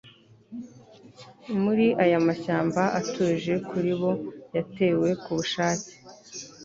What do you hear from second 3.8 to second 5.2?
bo yatewe